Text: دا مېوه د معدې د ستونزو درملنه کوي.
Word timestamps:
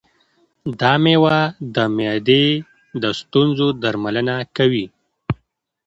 دا 0.79 0.91
مېوه 1.03 1.39
د 1.75 1.77
معدې 1.95 2.45
د 3.01 3.03
ستونزو 3.19 3.67
درملنه 3.81 4.35
کوي. 4.57 4.85